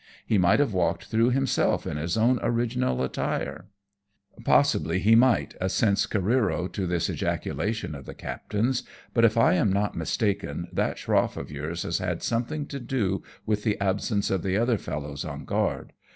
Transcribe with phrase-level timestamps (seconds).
[0.25, 3.65] He might have walked through himself, in his own original attire.""
[4.43, 8.81] Possibly he might," assents Careero to this ejacula tion of the captain's,"
[9.13, 13.21] but if I am not mistaken, that schroff of yours has had something to do
[13.45, 15.93] with the absence of the other fellows on guard.